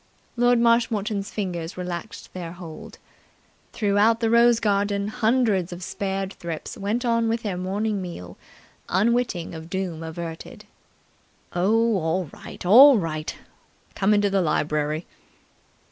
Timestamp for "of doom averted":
9.53-10.65